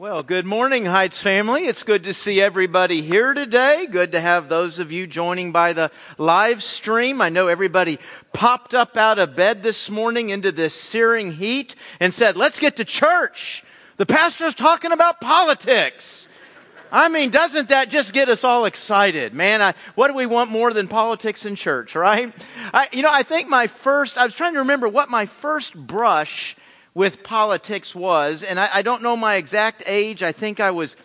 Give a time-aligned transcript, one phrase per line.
[0.00, 1.66] Well, good morning, Heights family.
[1.66, 3.84] It's good to see everybody here today.
[3.84, 7.20] Good to have those of you joining by the live stream.
[7.20, 7.98] I know everybody
[8.32, 12.76] popped up out of bed this morning into this searing heat and said, let's get
[12.76, 13.62] to church.
[13.98, 16.28] The pastor's talking about politics.
[16.90, 19.34] I mean, doesn't that just get us all excited?
[19.34, 22.32] Man, I, what do we want more than politics in church, right?
[22.72, 25.74] I, you know, I think my first, I was trying to remember what my first
[25.74, 26.56] brush
[26.94, 28.42] with politics was.
[28.42, 30.22] And I, I don't know my exact age.
[30.22, 30.96] I think I was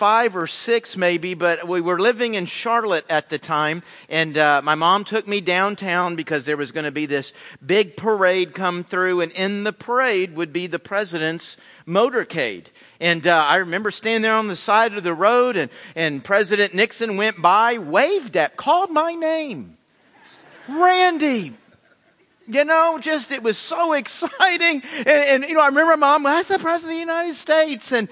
[0.00, 4.62] five or six maybe, but we were living in Charlotte at the time, and uh,
[4.64, 7.34] my mom took me downtown because there was going to be this
[7.66, 12.64] big parade come through, and in the parade would be the president's motorcade.
[12.98, 16.72] And uh, I remember standing there on the side of the road, and, and President
[16.72, 19.76] Nixon went by, waved at, called my name.
[20.66, 21.52] Randy,
[22.52, 24.82] you know, just it was so exciting.
[24.98, 27.92] And, and, you know, I remember my mom, that's the president of the United States.
[27.92, 28.08] And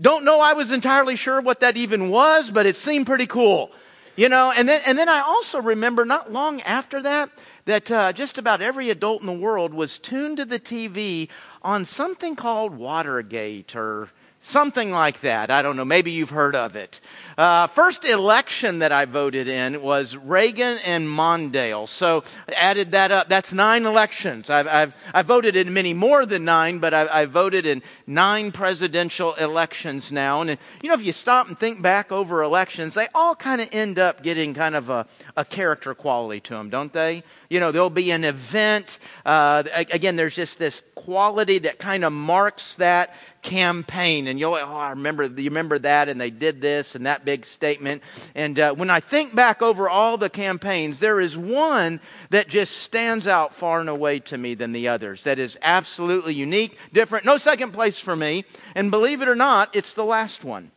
[0.00, 3.70] don't know I was entirely sure what that even was, but it seemed pretty cool.
[4.16, 7.30] You know, and then, and then I also remember not long after that,
[7.64, 11.28] that uh, just about every adult in the world was tuned to the TV
[11.62, 14.08] on something called Watergate or
[14.42, 15.50] Something like that.
[15.50, 15.84] I don't know.
[15.84, 17.00] Maybe you've heard of it.
[17.36, 21.86] Uh, first election that I voted in was Reagan and Mondale.
[21.86, 22.24] So
[22.56, 23.28] added that up.
[23.28, 24.48] That's nine elections.
[24.48, 28.50] I've, I've, I've voted in many more than nine, but I've, I've voted in nine
[28.50, 30.40] presidential elections now.
[30.40, 33.68] And, you know, if you stop and think back over elections, they all kind of
[33.72, 37.24] end up getting kind of a, a character quality to them, don't they?
[37.50, 39.00] You know, there'll be an event.
[39.26, 44.26] Uh, again, there's just this quality that kind of marks that campaign.
[44.26, 47.46] And you'll, oh, I remember, you remember that, and they did this and that big
[47.46, 48.02] statement.
[48.34, 52.78] And uh, when I think back over all the campaigns, there is one that just
[52.78, 55.24] stands out far and away to me than the others.
[55.24, 58.44] That is absolutely unique, different, no second place for me.
[58.74, 60.70] And believe it or not, it's the last one.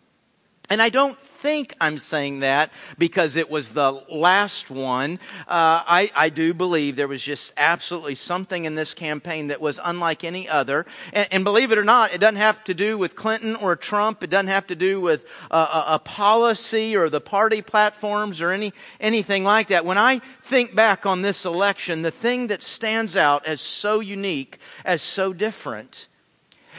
[0.70, 5.20] And I don't think I'm saying that because it was the last one.
[5.42, 9.78] Uh, I, I, do believe there was just absolutely something in this campaign that was
[9.84, 10.86] unlike any other.
[11.12, 14.24] And, and believe it or not, it doesn't have to do with Clinton or Trump.
[14.24, 18.52] It doesn't have to do with uh, a, a policy or the party platforms or
[18.52, 18.72] any,
[19.02, 19.84] anything like that.
[19.84, 24.60] When I think back on this election, the thing that stands out as so unique,
[24.86, 26.08] as so different,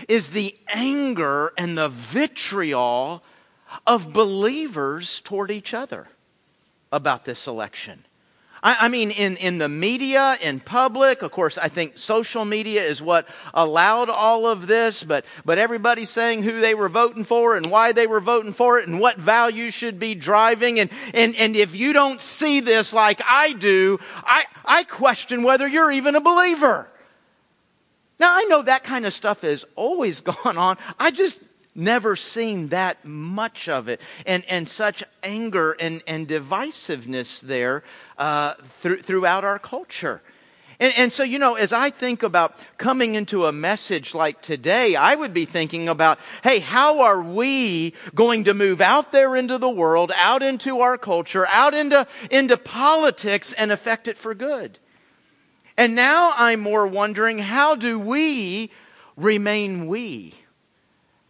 [0.09, 3.23] is the anger and the vitriol
[3.87, 6.09] of believers toward each other
[6.93, 8.05] about this election.
[8.65, 12.83] I, I, mean, in, in the media, in public, of course, I think social media
[12.83, 17.57] is what allowed all of this, but, but everybody's saying who they were voting for
[17.57, 20.81] and why they were voting for it and what values should be driving.
[20.81, 25.69] And, and, and if you don't see this like I do, I, I question whether
[25.69, 26.89] you're even a believer.
[28.19, 30.79] Now, I know that kind of stuff has always gone on.
[30.99, 31.39] I just
[31.75, 37.83] never seen that much of it and, and such anger and, and divisiveness there
[38.19, 40.23] uh, th- throughout our culture.
[40.81, 44.97] And, and, so, you know, as I think about coming into a message like today,
[44.97, 49.59] I would be thinking about, hey, how are we going to move out there into
[49.59, 54.79] the world, out into our culture, out into, into politics and affect it for good?
[55.77, 58.71] And now I'm more wondering, how do we
[59.17, 60.35] remain we?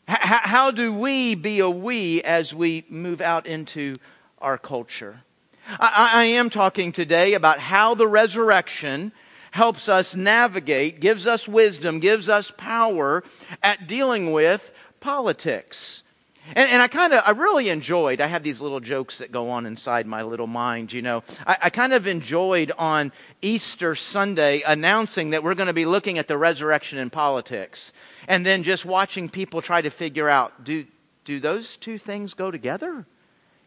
[0.06, 3.94] How do we be a we as we move out into
[4.38, 5.22] our culture?
[5.66, 9.12] I, I am talking today about how the resurrection
[9.50, 13.24] helps us navigate, gives us wisdom, gives us power
[13.62, 16.03] at dealing with politics.
[16.48, 19.50] And, and I kind of, I really enjoyed, I have these little jokes that go
[19.50, 21.22] on inside my little mind, you know.
[21.46, 26.18] I, I kind of enjoyed on Easter Sunday announcing that we're going to be looking
[26.18, 27.92] at the resurrection in politics
[28.28, 30.84] and then just watching people try to figure out do,
[31.24, 33.06] do those two things go together?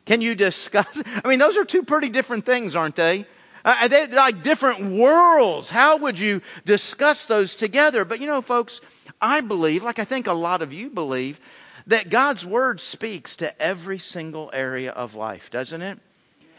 [0.05, 1.01] Can you discuss?
[1.23, 3.25] I mean, those are two pretty different things, aren't they?
[3.65, 5.69] Uh, they're like different worlds.
[5.69, 8.05] How would you discuss those together?
[8.05, 8.79] But you know, folks,
[9.19, 11.41] I believe, like I think a lot of you believe,
[11.87, 15.99] that God's Word speaks to every single area of life, doesn't it?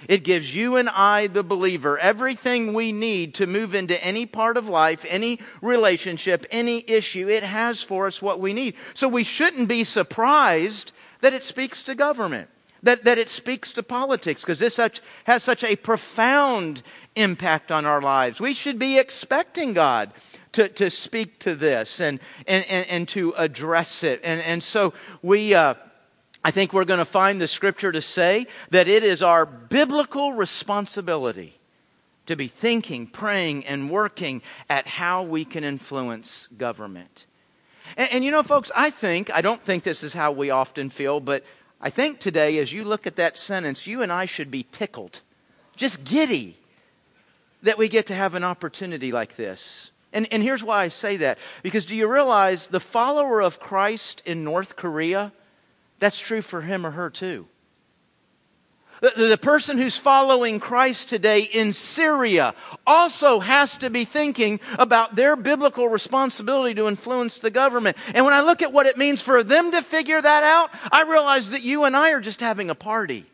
[0.06, 4.56] It gives you and I, the believer, everything we need to move into any part
[4.56, 7.28] of life, any relationship, any issue.
[7.28, 8.74] It has for us what we need.
[8.94, 12.48] So we shouldn't be surprised that it speaks to government,
[12.84, 16.82] that, that it speaks to politics, because this such, has such a profound
[17.16, 18.40] impact on our lives.
[18.40, 20.12] We should be expecting God
[20.52, 24.20] to, to speak to this and, and, and, and to address it.
[24.24, 25.54] And, and so we.
[25.54, 25.74] Uh,
[26.44, 30.32] I think we're going to find the scripture to say that it is our biblical
[30.32, 31.58] responsibility
[32.26, 37.26] to be thinking, praying, and working at how we can influence government.
[37.96, 40.90] And, and, you know, folks, I think, I don't think this is how we often
[40.90, 41.42] feel, but
[41.80, 45.20] I think today, as you look at that sentence, you and I should be tickled,
[45.74, 46.56] just giddy,
[47.62, 49.90] that we get to have an opportunity like this.
[50.18, 51.38] And, and here's why I say that.
[51.62, 55.30] Because do you realize the follower of Christ in North Korea,
[56.00, 57.46] that's true for him or her too.
[59.00, 65.14] The, the, person who's following Christ today in Syria also has to be thinking about
[65.14, 67.96] their biblical responsibility to influence the government.
[68.12, 71.08] And when I look at what it means for them to figure that out, I
[71.08, 73.24] realize that you and I are just having a party.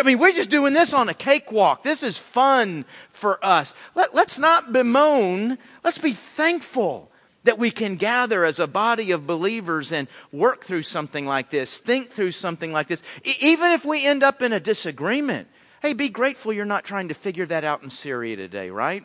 [0.00, 1.82] I mean, we're just doing this on a cakewalk.
[1.82, 3.74] This is fun for us.
[3.94, 5.58] Let, let's not bemoan.
[5.82, 7.10] Let's be thankful
[7.44, 11.78] that we can gather as a body of believers and work through something like this,
[11.78, 13.02] think through something like this.
[13.22, 15.48] E- even if we end up in a disagreement,
[15.82, 19.04] hey, be grateful you're not trying to figure that out in Syria today, right?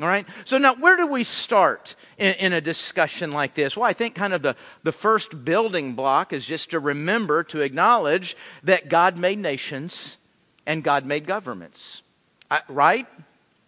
[0.00, 0.26] All right?
[0.44, 3.76] So now, where do we start in, in, a discussion like this?
[3.76, 7.60] Well, I think kind of the, the first building block is just to remember, to
[7.60, 10.16] acknowledge that God made nations
[10.66, 12.02] and God made governments.
[12.50, 13.06] I, right?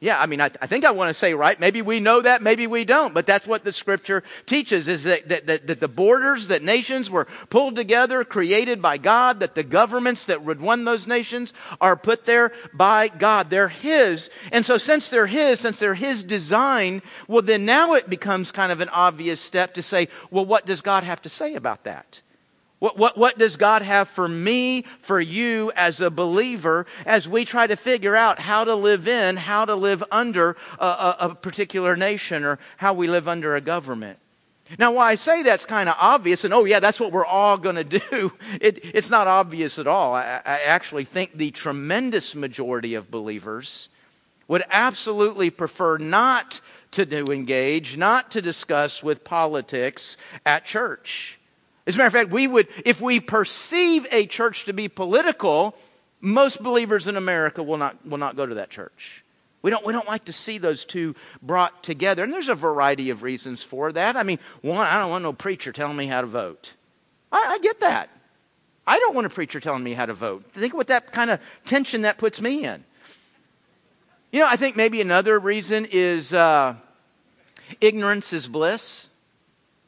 [0.05, 1.58] Yeah, I mean, I, I, think I want to say right.
[1.58, 3.14] Maybe we know that, maybe we don't.
[3.14, 7.11] But that's what the scripture teaches is that, that, that, that, the borders, that nations
[7.11, 11.96] were pulled together, created by God, that the governments that would run those nations are
[11.96, 13.49] put there by God.
[13.49, 14.29] They're His.
[14.52, 18.73] And so since they're His, since they're His design, well, then now it becomes kind
[18.73, 22.20] of an obvious step to say, well, what does God have to say about that?
[22.85, 27.47] What, what, what, does God have for me, for you as a believer, as we
[27.47, 31.35] try to figure out how to live in, how to live under a, a, a
[31.35, 34.19] particular nation or how we live under a government?
[34.79, 37.57] Now, why I say that's kind of obvious, and oh, yeah, that's what we're all
[37.57, 40.13] going to do, it, it's not obvious at all.
[40.13, 43.89] I, I actually think the tremendous majority of believers
[44.47, 46.61] would absolutely prefer not
[46.91, 51.39] to do engage, not to discuss with politics at church.
[51.87, 55.77] As a matter of fact, we would, if we perceive a church to be political,
[56.21, 59.23] most believers in America will not, will not go to that church.
[59.61, 62.23] We don't, we don't like to see those two brought together.
[62.23, 64.17] And there's a variety of reasons for that.
[64.17, 66.75] I mean, one, I don't want no preacher telling me how to vote.
[67.33, 68.11] I, I get that.
[68.87, 70.45] I don't want a preacher telling me how to vote.
[70.53, 72.85] Think what that kind of tension that puts me in.
[74.33, 76.75] You know, I think maybe another reason is uh,
[77.81, 79.09] ignorance is bliss.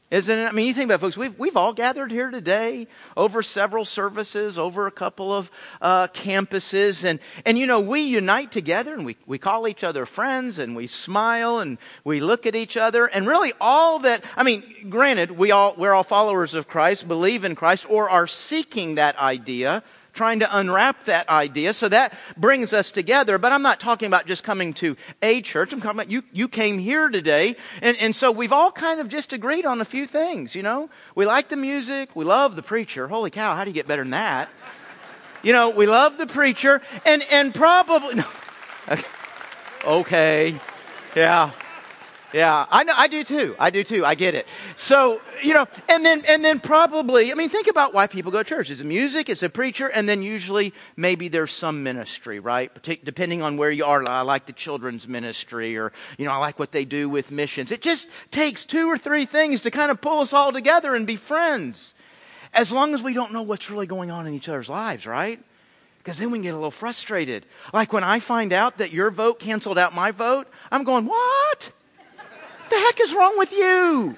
[0.08, 0.46] Isn't it?
[0.46, 2.86] I mean, you think about it, folks, we've, we've all gathered here today
[3.16, 5.50] over several services, over a couple of
[5.82, 7.02] uh, campuses.
[7.02, 10.76] And, and, you know, we unite together and we, we call each other friends and
[10.76, 13.06] we smile and we look at each other.
[13.06, 17.44] And really, all that, I mean, granted, we all, we're all followers of Christ, believe
[17.44, 19.82] in Christ, or are seeking that idea
[20.16, 21.72] trying to unwrap that idea.
[21.72, 23.38] So that brings us together.
[23.38, 25.72] But I'm not talking about just coming to a church.
[25.72, 27.56] I'm talking about you, you came here today.
[27.82, 30.90] And, and so we've all kind of just agreed on a few things, you know?
[31.14, 32.16] We like the music.
[32.16, 33.06] We love the preacher.
[33.06, 34.48] Holy cow, how do you get better than that?
[35.42, 38.24] You know, we love the preacher and, and probably, no.
[39.84, 40.58] okay.
[41.14, 41.52] Yeah.
[42.36, 42.92] Yeah, I know.
[42.94, 43.56] I do too.
[43.58, 44.04] I do too.
[44.04, 44.46] I get it.
[44.76, 47.32] So you know, and then and then probably.
[47.32, 48.68] I mean, think about why people go to church.
[48.68, 49.30] It's music.
[49.30, 52.70] It's a preacher, and then usually maybe there's some ministry, right?
[52.82, 54.06] Depending on where you are.
[54.06, 57.72] I like the children's ministry, or you know, I like what they do with missions.
[57.72, 61.06] It just takes two or three things to kind of pull us all together and
[61.06, 61.94] be friends,
[62.52, 65.40] as long as we don't know what's really going on in each other's lives, right?
[65.96, 67.46] Because then we can get a little frustrated.
[67.72, 71.72] Like when I find out that your vote canceled out my vote, I'm going, what?
[72.70, 74.16] The heck is wrong with you?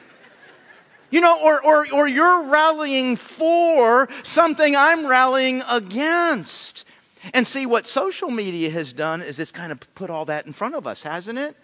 [1.10, 6.84] You know, or, or, or you're rallying for something I'm rallying against.
[7.32, 10.52] And see, what social media has done is it's kind of put all that in
[10.52, 11.56] front of us, hasn't it?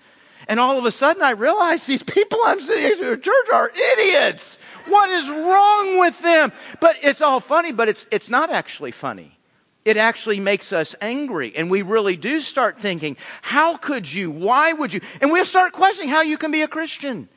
[0.48, 4.58] And all of a sudden, I realize these people I'm sitting in church are idiots.
[4.86, 6.52] What is wrong with them?
[6.80, 9.38] But it's all funny, but it's, it's not actually funny
[9.84, 11.52] it actually makes us angry.
[11.54, 14.30] And we really do start thinking, how could you?
[14.30, 15.00] Why would you?
[15.20, 17.28] And we'll start questioning how you can be a Christian.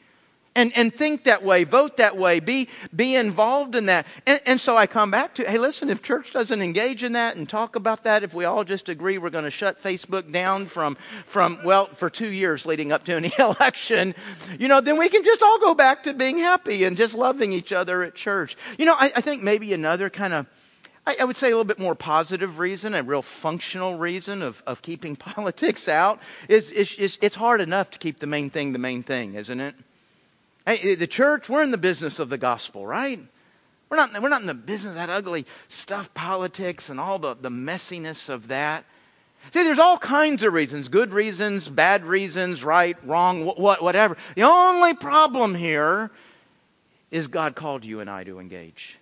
[0.55, 4.07] And, and think that way, vote that way, be, be involved in that.
[4.25, 7.35] And, and so I come back to, hey, listen, if church doesn't engage in that
[7.35, 10.65] and talk about that, if we all just agree we're going to shut Facebook down
[10.65, 14.15] from, from, well, for two years leading up to an election,
[14.57, 17.53] you know, then we can just all go back to being happy and just loving
[17.53, 18.57] each other at church.
[18.79, 20.47] You know, I, I think maybe another kind of
[21.07, 24.61] I, I would say a little bit more positive reason, a real functional reason of,
[24.67, 28.73] of keeping politics out is, is, is it's hard enough to keep the main thing
[28.73, 29.73] the main thing, isn't it?
[30.65, 33.19] Hey, eh, the church, we're in the business of the gospel, right?
[33.89, 37.35] We're not, we're not in the business of that ugly stuff, politics, and all the,
[37.35, 38.83] the messiness of that.
[39.53, 44.17] See, there's all kinds of reasons good reasons, bad reasons, right, wrong, what, whatever.
[44.35, 46.11] The only problem here
[47.11, 48.97] is God called you and I to engage.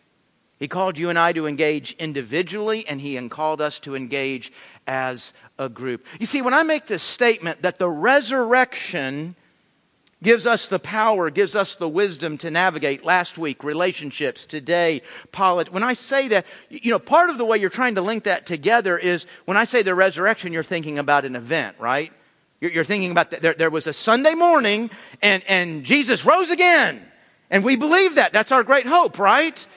[0.57, 4.51] He called you and I to engage individually, and He called us to engage
[4.87, 6.05] as a group.
[6.19, 9.35] You see, when I make this statement that the resurrection
[10.23, 15.73] gives us the power, gives us the wisdom to navigate last week, relationships, today, politics.
[15.73, 18.45] When I say that, you know, part of the way you're trying to link that
[18.45, 22.11] together is when I say the resurrection, you're thinking about an event, right?
[22.61, 23.41] You're, thinking about that.
[23.41, 24.89] There, there was a Sunday morning
[25.21, 27.05] and, and Jesus rose again.
[27.51, 28.33] And we believe that.
[28.33, 29.67] That's our great hope, right?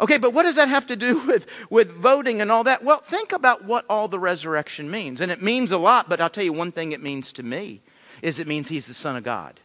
[0.00, 2.82] Okay, but what does that have to do with, with voting and all that?
[2.82, 5.20] Well, think about what all the resurrection means.
[5.20, 7.80] And it means a lot, but I'll tell you one thing it means to me
[8.22, 9.60] is it means he's the Son of God.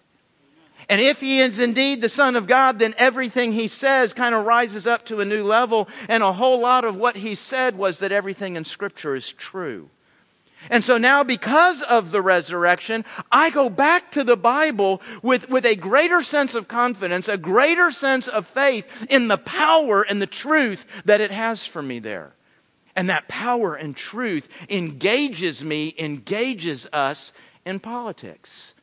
[0.89, 4.45] And if he is indeed the Son of God, then everything he says kind of
[4.45, 5.87] rises up to a new level.
[6.09, 9.89] And a whole lot of what he said was that everything in Scripture is true.
[10.69, 15.65] And so now, because of the resurrection, I go back to the Bible with, with
[15.65, 20.27] a greater sense of confidence, a greater sense of faith in the power and the
[20.27, 22.33] truth that it has for me there.
[22.95, 27.33] And that power and truth engages me, engages us
[27.65, 28.75] in politics.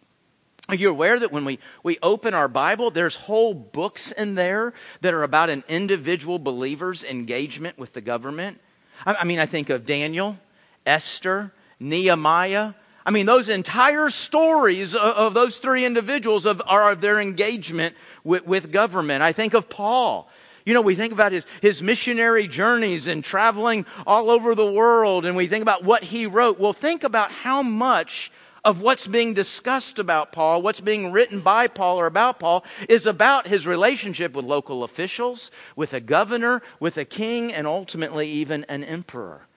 [0.69, 4.75] Are you aware that when we, we open our Bible, there's whole books in there
[5.01, 8.61] that are about an individual believer's engagement with the government?
[9.07, 10.37] I, I mean, I think of Daniel,
[10.85, 12.75] Esther, Nehemiah.
[13.07, 17.95] I mean, those entire stories of, of those three individuals of, are of their engagement
[18.25, 19.23] with, with government.
[19.23, 20.29] I think of Paul.
[20.67, 25.25] You know, we think about his, his missionary journeys and traveling all over the world,
[25.25, 26.61] and we think about what he wrote.
[26.61, 28.31] Well, think about how much
[28.67, 33.07] of what's being discussed about Paul, what's being written by Paul or about Paul, is
[33.07, 38.65] about his relationship with local officials, with a governor, with a king, and ultimately even
[38.65, 39.48] an emperor.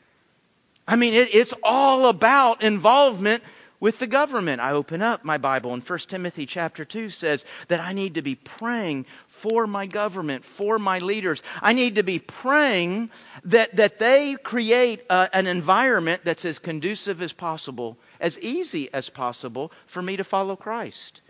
[0.88, 3.44] I mean, it, it's all about involvement
[3.82, 4.62] with the government.
[4.62, 8.22] I open up my Bible and 1 Timothy chapter 2 says that I need to
[8.22, 11.42] be praying for my government, for my leaders.
[11.62, 13.10] I need to be praying
[13.44, 19.10] that, that they create a, an environment that's as conducive as possible, as easy as
[19.10, 21.22] possible for me to follow Christ.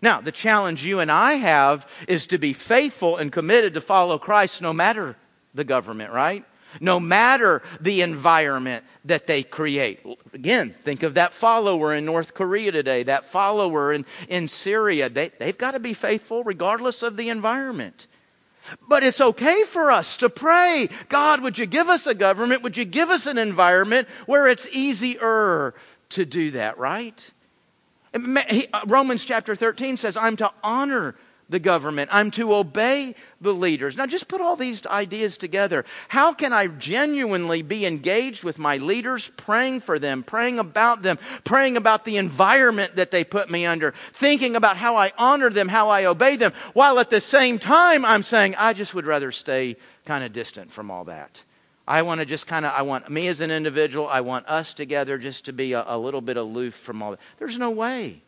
[0.00, 4.18] Now, the challenge you and I have is to be faithful and committed to follow
[4.18, 5.16] Christ no matter
[5.54, 6.44] the government, right?
[6.80, 10.00] No matter the environment that they create.
[10.32, 15.08] Again, think of that follower in North Korea today, that follower in, in Syria.
[15.08, 18.06] They, they've got to be faithful regardless of the environment.
[18.86, 22.62] But it's okay for us to pray, God, would you give us a government?
[22.62, 25.74] Would you give us an environment where it's easier
[26.10, 27.30] to do that, right?
[28.14, 31.14] Uh, Romans chapter 13 says, I'm to honor
[31.48, 32.10] the government.
[32.12, 33.96] I'm to obey the leaders.
[33.96, 35.84] Now, just put all these ideas together.
[36.08, 41.18] How can I genuinely be engaged with my leaders, praying for them, praying about them,
[41.44, 45.68] praying about the environment that they put me under, thinking about how I honor them,
[45.68, 49.32] how I obey them, while at the same time I'm saying, I just would rather
[49.32, 51.42] stay kind of distant from all that.
[51.86, 54.74] I want to just kind of, I want me as an individual, I want us
[54.74, 57.20] together just to be a, a little bit aloof from all that.
[57.38, 58.22] There's no way.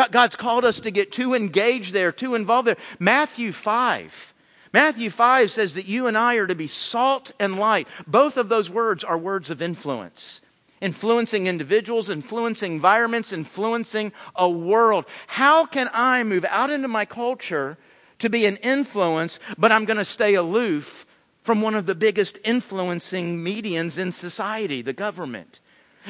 [0.00, 2.78] God, God's called us to get too engaged there, too involved there.
[2.98, 4.34] Matthew 5.
[4.72, 7.86] Matthew 5 says that you and I are to be salt and light.
[8.06, 10.40] Both of those words are words of influence.
[10.80, 15.04] Influencing individuals, influencing environments, influencing a world.
[15.26, 17.76] How can I move out into my culture
[18.20, 21.04] to be an influence, but I'm going to stay aloof
[21.42, 25.60] from one of the biggest influencing medians in society, the government?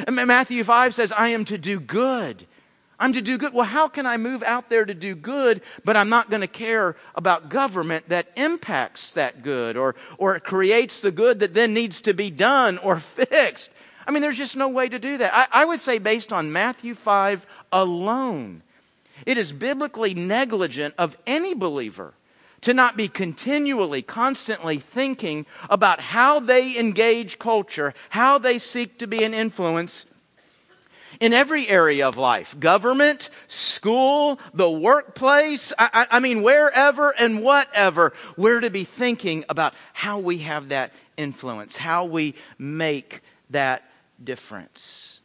[0.08, 2.46] Matthew 5 says, I am to do good
[3.00, 3.54] I'm to do good.
[3.54, 6.46] Well, how can I move out there to do good, but I'm not going to
[6.46, 12.02] care about government that impacts that good or, or creates the good that then needs
[12.02, 13.70] to be done or fixed?
[14.06, 15.32] I mean, there's just no way to do that.
[15.34, 18.62] I, I would say, based on Matthew 5 alone,
[19.24, 22.12] it is biblically negligent of any believer
[22.62, 29.06] to not be continually, constantly thinking about how they engage culture, how they seek to
[29.06, 30.04] be an influence
[31.18, 35.72] in every area of life government, school, the workplace.
[35.78, 40.92] I, I, mean, wherever and whatever, we're to be thinking about how we have that
[41.16, 43.90] influence, how we make that
[44.22, 45.20] difference.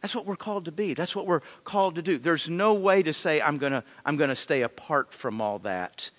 [0.00, 0.92] That's what we're called to be.
[0.92, 2.18] That's what we're called to do.
[2.18, 5.58] There's no way to say, I'm going to I'm going to stay apart from all
[5.60, 6.10] that,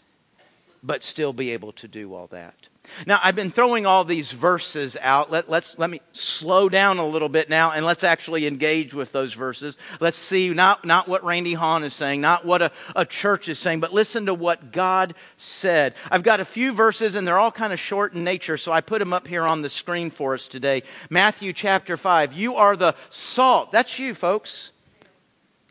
[0.82, 2.67] but still be able to do all that.
[3.05, 5.31] Now, I've been throwing all these verses out.
[5.31, 9.11] Let, let's, let me slow down a little bit now and let's actually engage with
[9.11, 9.77] those verses.
[9.99, 13.59] Let's see not, not what Randy Hahn is saying, not what a, a church is
[13.59, 15.95] saying, but listen to what God said.
[16.09, 18.81] I've got a few verses and they're all kind of short in nature, so I
[18.81, 20.83] put them up here on the screen for us today.
[21.09, 22.33] Matthew chapter 5.
[22.33, 23.71] You are the salt.
[23.71, 24.71] That's you, folks.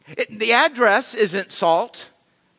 [0.08, 2.10] It, the address isn't salt.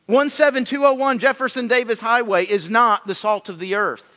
[0.08, 4.15] 17201 Jefferson Davis Highway is not the salt of the earth.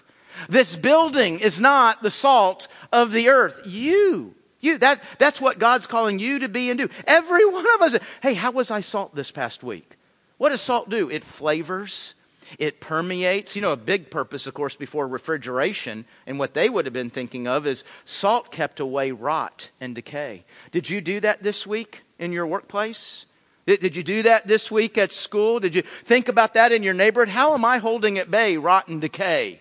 [0.49, 3.61] This building is not the salt of the earth.
[3.65, 6.89] You, you, that, that's what God's calling you to be and do.
[7.07, 8.01] Every one of us.
[8.23, 9.97] Hey, how was I salt this past week?
[10.39, 11.11] What does salt do?
[11.11, 12.15] It flavors,
[12.59, 13.57] it permeates.
[13.57, 17.11] You know, a big purpose, of course, before refrigeration, and what they would have been
[17.11, 20.45] thinking of is salt kept away rot and decay.
[20.71, 23.27] Did you do that this week in your workplace?
[23.67, 25.61] Did you do that this week at school?
[25.61, 27.29] Did you think about that in your neighborhood?
[27.29, 29.61] How am I holding at bay rot and decay?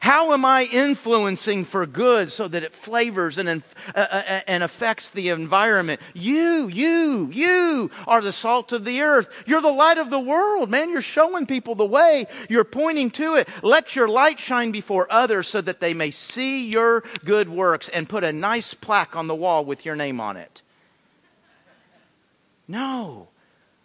[0.00, 3.52] How am I influencing for good so that it flavors and, uh,
[3.94, 6.00] uh, uh, and affects the environment?
[6.14, 9.28] You, you, you are the salt of the earth.
[9.46, 10.90] You're the light of the world, man.
[10.90, 12.26] You're showing people the way.
[12.48, 13.48] You're pointing to it.
[13.62, 18.08] Let your light shine before others so that they may see your good works and
[18.08, 20.62] put a nice plaque on the wall with your name on it.
[22.68, 23.28] No.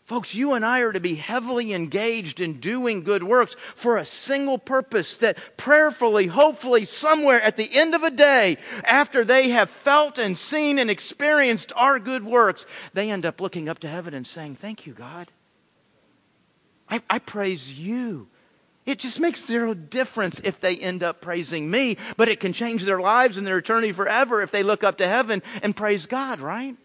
[0.05, 4.05] Folks, you and I are to be heavily engaged in doing good works for a
[4.05, 9.67] single purpose that prayerfully, hopefully, somewhere at the end of a day, after they have
[9.67, 14.13] felt and seen and experienced our good works, they end up looking up to heaven
[14.13, 15.31] and saying, Thank you, God.
[16.87, 18.27] I, I praise you.
[18.85, 22.83] It just makes zero difference if they end up praising me, but it can change
[22.83, 26.39] their lives and their eternity forever if they look up to heaven and praise God,
[26.39, 26.75] right?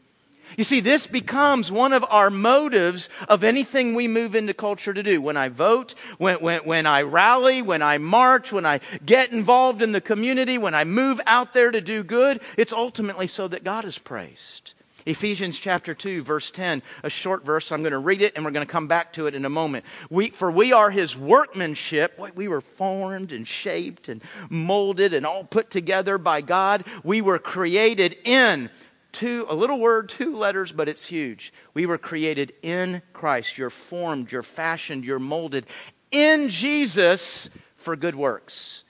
[0.57, 5.03] You see, this becomes one of our motives of anything we move into culture to
[5.03, 5.21] do.
[5.23, 9.83] When I vote, when, when, when I rally, when I march, when I get involved
[9.83, 13.65] in the community, when I move out there to do good, it's ultimately so that
[13.65, 14.75] God is praised.
[15.07, 17.73] Ephesians chapter 2, verse 10, a short verse.
[17.73, 19.51] I'm going to read it and we're going to come back to it in a
[19.51, 19.85] moment.
[20.11, 22.19] We, for we are his workmanship.
[22.35, 26.85] We were formed and shaped and molded and all put together by God.
[27.03, 28.71] We were created in
[29.13, 31.53] two, a little word, two letters, but it's huge.
[31.75, 33.59] We were created in Christ.
[33.59, 35.67] You're formed, you're fashioned, you're molded
[36.11, 38.85] in Jesus for good works.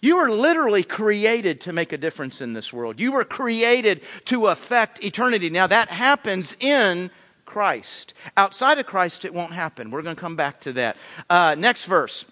[0.00, 2.98] You were literally created to make a difference in this world.
[2.98, 5.48] You were created to affect eternity.
[5.48, 7.10] Now that happens in
[7.44, 8.14] Christ.
[8.36, 9.90] Outside of Christ, it won't happen.
[9.90, 10.96] We're going to come back to that.
[11.30, 12.24] Uh, next verse.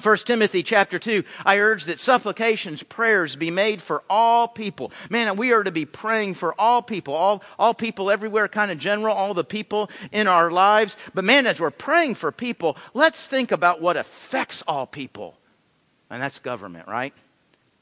[0.00, 4.92] 1 Timothy chapter 2, I urge that supplications, prayers be made for all people.
[5.10, 8.78] Man, we are to be praying for all people, all, all people everywhere, kind of
[8.78, 10.96] general, all the people in our lives.
[11.12, 15.36] But man, as we're praying for people, let's think about what affects all people.
[16.08, 17.12] And that's government, right?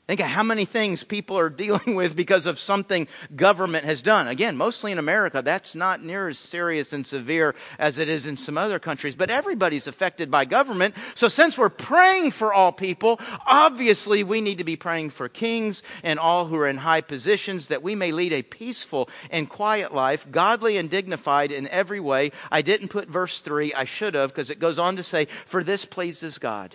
[0.08, 4.26] Think of how many things people are dealing with because of something government has done.
[4.26, 8.38] Again, mostly in America, that's not near as serious and severe as it is in
[8.38, 10.94] some other countries, but everybody's affected by government.
[11.14, 15.82] So since we're praying for all people, obviously we need to be praying for kings
[16.02, 19.94] and all who are in high positions that we may lead a peaceful and quiet
[19.94, 22.32] life, godly and dignified in every way.
[22.50, 25.62] I didn't put verse 3, I should have, because it goes on to say, For
[25.62, 26.74] this pleases God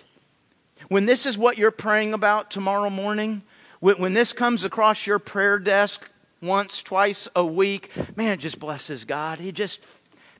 [0.88, 3.42] when this is what you're praying about tomorrow morning,
[3.80, 6.10] when, when this comes across your prayer desk
[6.42, 9.38] once, twice a week, man, it just blesses God.
[9.38, 9.86] He just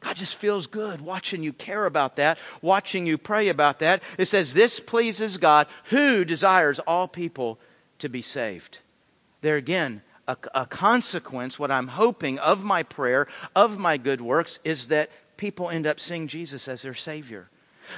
[0.00, 4.02] God just feels good watching you care about that, watching you pray about that.
[4.18, 7.58] It says, This pleases God who desires all people
[8.00, 8.80] to be saved.
[9.40, 13.26] There again, a, a, consequence, what I'm hoping of my prayer,
[13.56, 17.48] of my good works, is that people end up seeing Jesus as their Savior.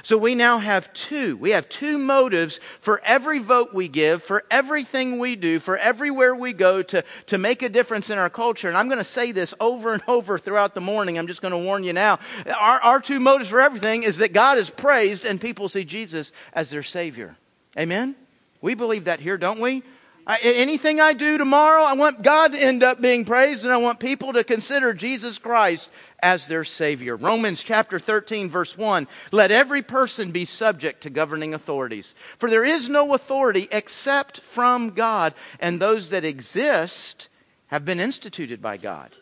[0.03, 1.37] So we now have two.
[1.37, 6.35] We have two motives for every vote we give, for everything we do, for everywhere
[6.35, 8.67] we go to, to make a difference in our culture.
[8.67, 11.17] And I'm going to say this over and over throughout the morning.
[11.17, 12.19] I'm just going to warn you now.
[12.45, 16.31] Our, our two motives for everything is that God is praised and people see Jesus
[16.53, 17.35] as their Savior.
[17.77, 18.15] Amen?
[18.61, 19.83] We believe that here, don't we?
[20.27, 23.77] I, anything I do tomorrow, I want God to end up being praised and I
[23.77, 27.15] want people to consider Jesus Christ as their Savior.
[27.15, 32.13] Romans chapter 13, verse 1 Let every person be subject to governing authorities.
[32.39, 37.29] For there is no authority except from God, and those that exist
[37.67, 39.15] have been instituted by God.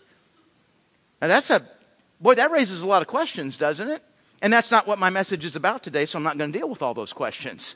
[1.22, 1.62] Now that's a,
[2.20, 4.02] boy, that raises a lot of questions, doesn't it?
[4.42, 6.70] And that's not what my message is about today, so I'm not going to deal
[6.70, 7.76] with all those questions.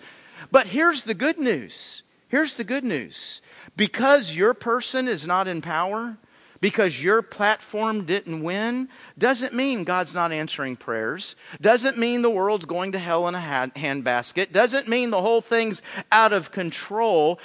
[0.52, 3.42] But here's the good news Here's the good news
[3.76, 6.18] because your person is not in power,
[6.62, 12.66] because your platform didn't win, doesn't mean God's not answering prayers, doesn't mean the world's
[12.66, 17.40] going to hell in a handbasket, doesn't mean the whole thing's out of control.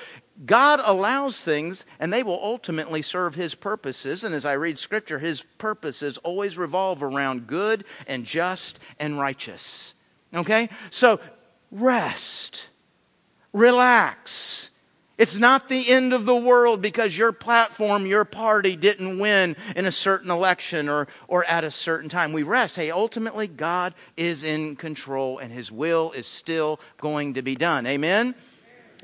[0.44, 4.22] God allows things and they will ultimately serve His purposes.
[4.22, 9.94] And as I read Scripture, His purposes always revolve around good and just and righteous.
[10.34, 10.68] Okay?
[10.90, 11.20] So
[11.70, 12.64] rest,
[13.52, 14.70] relax
[15.16, 19.86] It's not the end of the world because your platform, your party didn't win in
[19.86, 22.32] a certain election or, or at a certain time.
[22.32, 22.74] We rest.
[22.74, 27.86] Hey, ultimately, God is in control and His will is still going to be done.
[27.86, 28.34] Amen?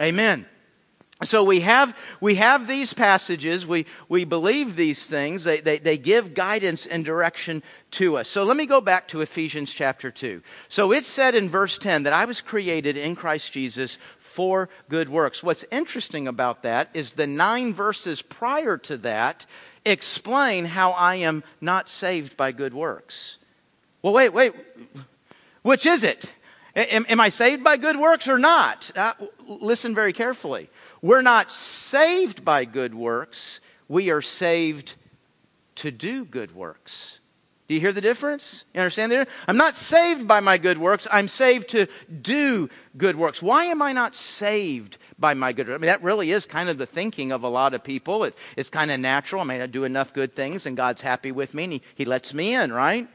[0.01, 0.47] Amen.
[1.23, 3.67] So we have, we have these passages.
[3.67, 5.45] We, we believe these things.
[5.45, 8.27] They, they, they give guidance and direction to us.
[8.27, 10.43] So let me go back to Ephesians chapter 2.
[10.69, 13.99] So it said in verse 10 that I was created in Christ Jesus
[14.41, 15.43] for good works.
[15.43, 19.45] What's interesting about that is the nine verses prior to that
[19.85, 23.37] explain how I am not saved by good works.
[24.01, 24.55] Well, wait, wait.
[25.61, 26.33] Which is it?
[26.75, 28.91] Am, am I saved by good works or not?
[28.97, 29.13] Uh,
[29.47, 30.71] listen very carefully.
[31.03, 34.95] We're not saved by good works, we are saved
[35.75, 37.20] to do good works.
[37.71, 38.65] Do you hear the difference?
[38.75, 39.29] You understand there?
[39.47, 41.07] I'm not saved by my good works.
[41.09, 41.87] I'm saved to
[42.21, 43.41] do good works.
[43.41, 45.77] Why am I not saved by my good works?
[45.77, 48.25] I mean, that really is kind of the thinking of a lot of people.
[48.25, 49.41] It, it's kind of natural.
[49.41, 52.05] I mean, I do enough good things and God's happy with me and He, he
[52.05, 53.07] lets me in, right?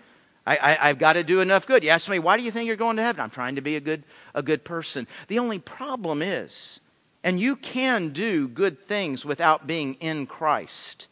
[0.45, 1.83] I, have got to do enough good.
[1.83, 3.19] You ask me, why do you think you're going to heaven?
[3.19, 5.05] I'm trying to be a good, a good person.
[5.27, 6.79] The only problem is,
[7.25, 11.09] and you can do good things without being in Christ,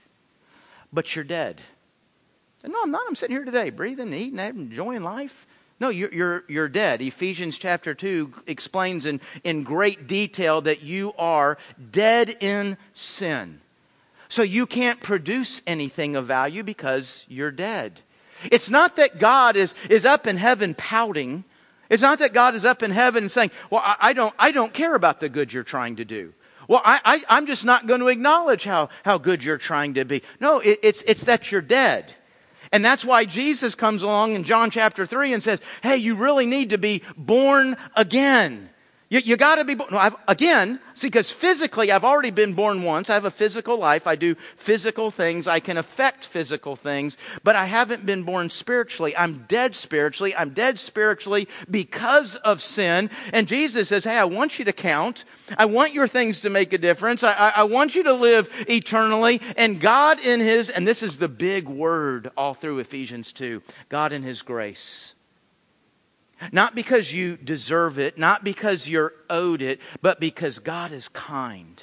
[0.93, 1.61] but you're dead.
[2.65, 3.01] No, I'm not.
[3.07, 5.47] I'm sitting here today, breathing, eating, having, enjoying life.
[5.79, 7.01] No, you're, you're, you're dead.
[7.01, 11.57] Ephesians chapter 2 explains in, in great detail that you are
[11.91, 13.59] dead in sin.
[14.29, 17.99] So you can't produce anything of value because you're dead.
[18.51, 21.43] It's not that God is, is up in heaven pouting.
[21.89, 24.73] It's not that God is up in heaven saying, Well, I, I don't, I don't
[24.73, 26.33] care about the good you're trying to do.
[26.67, 30.05] Well, I, I, am just not going to acknowledge how, how good you're trying to
[30.05, 30.23] be.
[30.39, 32.13] No, it, it's, it's that you're dead.
[32.73, 36.47] And that's why Jesus comes along in John chapter 3 and says, Hey, you really
[36.47, 38.71] need to be born again.
[39.09, 39.93] You, you got to be born.
[40.27, 43.09] Again, see, because physically, I've already been born once.
[43.09, 44.07] I have a physical life.
[44.07, 45.45] I do physical things.
[45.45, 49.15] I can affect physical things, but I haven't been born spiritually.
[49.15, 50.35] I'm dead spiritually.
[50.35, 53.09] I'm dead spiritually because of sin.
[53.31, 55.25] And Jesus says, Hey, I want you to count.
[55.57, 57.23] I want your things to make a difference.
[57.23, 59.41] I, I, I want you to live eternally.
[59.57, 64.13] And God in His, and this is the big word all through Ephesians 2 God
[64.13, 65.13] in His grace
[66.51, 71.81] not because you deserve it, not because you're owed it, but because God is kind.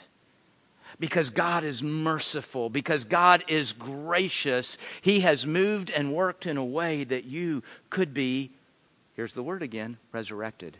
[0.98, 6.64] Because God is merciful, because God is gracious, He has moved and worked in a
[6.64, 8.50] way that you could be,
[9.14, 10.76] here's the word again, resurrected.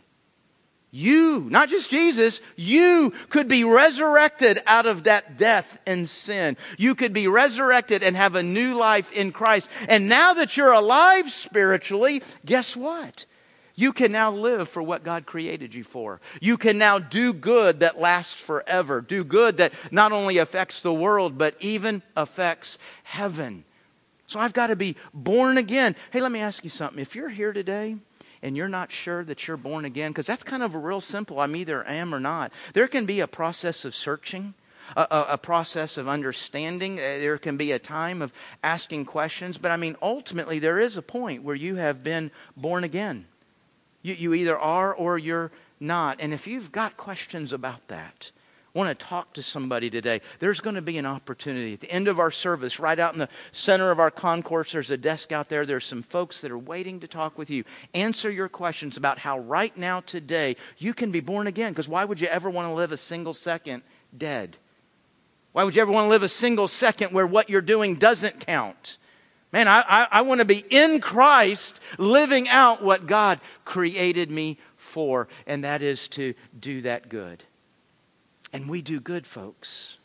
[0.93, 6.57] You, not just Jesus, you could be resurrected out of that death and sin.
[6.77, 9.69] You could be resurrected and have a new life in Christ.
[9.87, 13.25] And now that you're alive spiritually, guess what?
[13.81, 16.21] You can now live for what God created you for.
[16.39, 19.01] You can now do good that lasts forever.
[19.01, 23.63] Do good that not only affects the world, but even affects heaven.
[24.27, 25.95] So I've got to be born again.
[26.11, 27.01] Hey, let me ask you something.
[27.01, 27.95] If you're here today
[28.43, 31.39] and you're not sure that you're born again, because that's kind of a real simple,
[31.39, 32.53] I'm either am or not.
[32.73, 34.53] There can be a process of searching.
[34.95, 36.99] A, a, a, process of understanding.
[36.99, 39.57] Uh, there can be a time of asking questions.
[39.57, 43.25] But I mean, ultimately, there is a point where you have been born again.
[44.01, 46.21] You, you either are or you're not.
[46.21, 48.31] And if you've got questions about that,
[48.73, 51.73] want to talk to somebody today, there's going to be an opportunity.
[51.73, 54.91] At the end of our service, right out in the center of our concourse, there's
[54.91, 55.65] a desk out there.
[55.65, 57.63] There's some folks that are waiting to talk with you.
[57.93, 61.73] Answer your questions about how right now, today, you can be born again.
[61.73, 63.83] Because why would you ever want to live a single second
[64.17, 64.55] dead?
[65.51, 68.45] Why would you ever want to live a single second where what you're doing doesn't
[68.45, 68.97] count?
[69.51, 74.57] Man, I, I, I want to be in Christ living out what God created me
[74.77, 77.43] for, and that is to do that good.
[78.53, 79.97] And we do good, folks.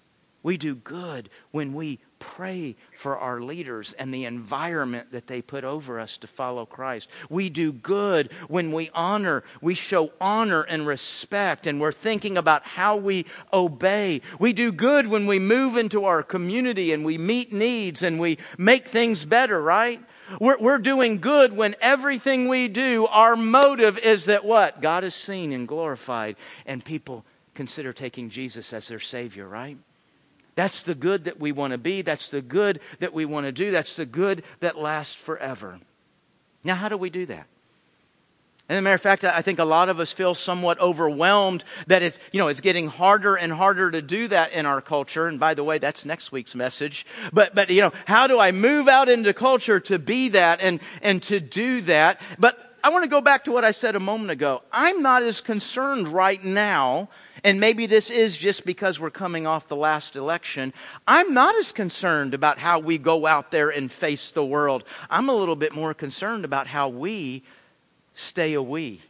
[0.43, 5.65] We do good when we pray for our leaders and the environment that they put
[5.65, 7.11] over us to follow Christ.
[7.29, 12.65] We do good when we honor, we show honor and respect, and we're thinking about
[12.65, 14.23] how we obey.
[14.39, 18.39] We do good when we move into our community and we meet needs and we
[18.59, 20.01] make things better, right?
[20.41, 24.81] We're, we're doing good when everything we do, our motive is that what?
[24.81, 27.25] God is seen and glorified, and people
[27.55, 29.79] consider taking Jesus as their Savior, right?
[30.57, 32.03] That's the good that we want to be.
[32.03, 33.71] That's the good that we want to do.
[33.71, 35.79] That's the good that lasts forever.
[36.65, 37.47] Now, how do we do that?
[38.69, 41.63] And as a matter of fact, I think a lot of us feel somewhat overwhelmed
[41.87, 45.29] that it's, you know, it's getting harder and harder to do that in our culture.
[45.29, 47.07] And by the way, that's next week's message.
[47.33, 50.81] But, but, you know, how do I move out into culture to be that and,
[51.01, 52.21] and to do that?
[52.41, 54.63] But I want to go back to what I said a moment ago.
[54.73, 57.09] I'm not as concerned right now
[57.45, 60.73] and maybe this is just because we're coming off the last election,
[61.07, 64.85] I'm not as concerned about how we go out there and face the world.
[65.11, 67.43] I'm a little bit more concerned about how we
[68.15, 69.03] stay a we.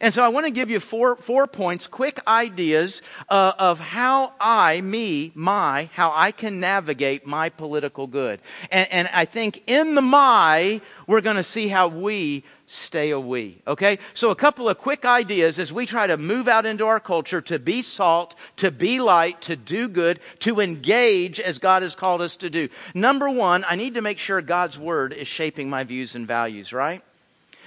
[0.00, 4.32] And so I want to give you four, four points, quick ideas uh, of how
[4.40, 8.40] I, me, my, how I can navigate my political good.
[8.70, 13.18] And, and I think in the my, we're going to see how we stay a
[13.18, 13.60] we.
[13.66, 13.98] Okay?
[14.12, 17.40] So a couple of quick ideas as we try to move out into our culture
[17.42, 22.20] to be salt, to be light, to do good, to engage as God has called
[22.20, 22.68] us to do.
[22.94, 26.72] Number one, I need to make sure God's word is shaping my views and values,
[26.72, 27.02] right?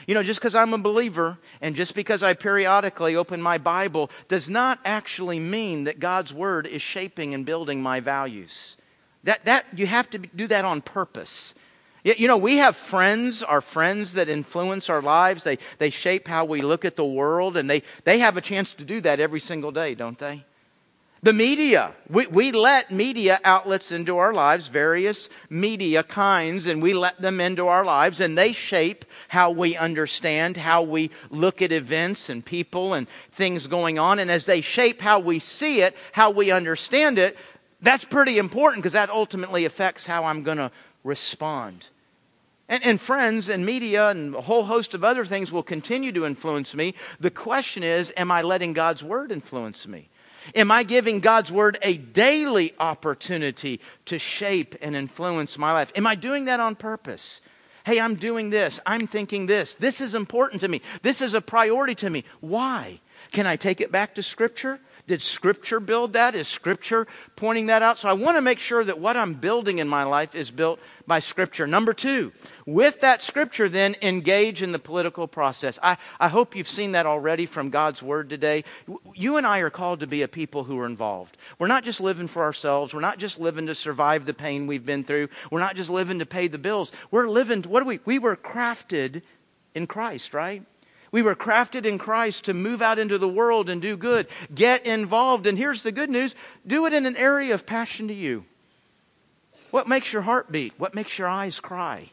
[0.08, 4.10] You know, just because I'm a believer and just because I periodically open my Bible
[4.28, 8.78] does not actually mean that God's Word is shaping and building my values.
[9.24, 11.54] That, that, you have to do that on purpose.
[12.04, 15.44] You know, we have friends, our friends that influence our lives.
[15.44, 18.74] They, they shape how we look at the world, and they, they have a chance
[18.74, 20.44] to do that every single day, don't they?
[21.24, 21.94] The media.
[22.10, 27.40] We, we let media outlets into our lives, various media kinds, and we let them
[27.40, 32.44] into our lives, and they shape how we understand, how we look at events and
[32.44, 34.18] people and things going on.
[34.18, 37.38] And as they shape how we see it, how we understand it,
[37.82, 40.72] that's pretty important because that ultimately affects how I'm going to
[41.04, 41.86] respond.
[42.68, 46.26] And, and, friends and media and a whole host of other things will continue to
[46.26, 46.96] influence me.
[47.20, 50.10] The question is, am I letting God's Word influence me?
[50.56, 55.92] Am I giving God's Word a daily opportunity to shape and influence my life?
[55.96, 57.42] Am I doing that on purpose?
[57.86, 58.80] Hey, I'm doing this.
[58.86, 59.76] I'm thinking this.
[59.76, 60.82] This is important to me.
[61.02, 62.26] This is a priority to me.
[62.40, 63.00] Why?
[63.32, 64.80] Can I take it back to Scripture?
[65.12, 66.36] Did Scripture build that?
[66.36, 68.00] Is Scripture pointing that out?
[68.00, 70.80] So I want to make sure that what I'm building in my life is built
[71.06, 71.68] by Scripture.
[71.68, 72.32] Number two,
[72.66, 75.78] with that Scripture, then engage in the political process.
[75.84, 78.64] I, I hope you've seen that already from God's Word today.
[79.14, 81.36] You and I are called to be a people who are involved.
[81.60, 82.94] We're not just living for ourselves.
[82.94, 85.28] We're not just living to survive the pain we've been through.
[85.52, 86.94] We're not just living to pay the bills.
[87.12, 89.24] We're living, what do we, we were crafted
[89.76, 90.64] in Christ, right?
[91.12, 94.28] We were crafted in Christ to move out into the world and do good.
[94.54, 95.46] Get involved.
[95.46, 98.46] And here's the good news do it in an area of passion to you.
[99.72, 100.74] What makes your heart beat?
[100.78, 102.12] What makes your eyes cry?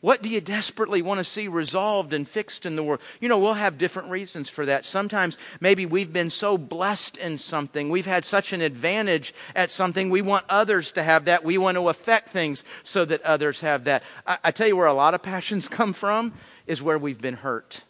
[0.00, 3.00] What do you desperately want to see resolved and fixed in the world?
[3.20, 4.84] You know, we'll have different reasons for that.
[4.84, 10.10] Sometimes maybe we've been so blessed in something, we've had such an advantage at something,
[10.10, 11.44] we want others to have that.
[11.44, 14.02] We want to affect things so that others have that.
[14.26, 16.32] I, I tell you where a lot of passions come from
[16.66, 17.84] is where we've been hurt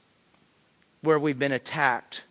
[1.03, 2.23] where we've been attacked,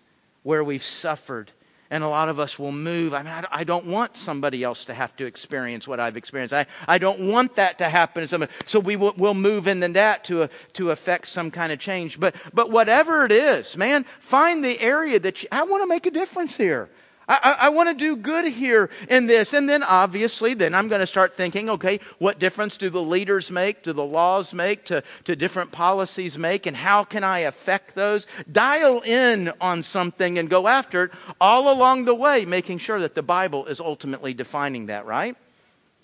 [0.43, 1.51] where we've suffered.
[1.89, 3.13] And a lot of us will move.
[3.13, 6.53] I mean, I don't want somebody else to have to experience what I've experienced.
[6.53, 8.49] I, I don't want that to happen to somebody.
[8.65, 12.17] So we will we'll move in that to, a, to affect some kind of change.
[12.17, 16.05] But, but whatever it is, man, find the area that you, I want to make
[16.05, 16.89] a difference here.
[17.31, 19.53] I, I, want to do good here in this.
[19.53, 23.49] And then obviously, then I'm going to start thinking, okay, what difference do the leaders
[23.49, 23.83] make?
[23.83, 24.83] Do the laws make?
[24.85, 26.65] To, to different policies make?
[26.65, 28.27] And how can I affect those?
[28.51, 33.15] Dial in on something and go after it all along the way, making sure that
[33.15, 35.37] the Bible is ultimately defining that, right?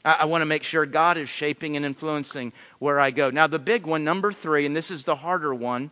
[0.05, 3.31] I, I want to make sure God is shaping and influencing where I go.
[3.31, 5.91] Now, the big one, number three, and this is the harder one.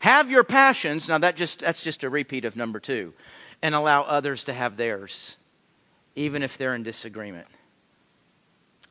[0.00, 1.08] Have your passions.
[1.08, 3.14] Now that just that's just a repeat of number two
[3.62, 5.36] and allow others to have theirs,
[6.14, 7.46] even if they're in disagreement.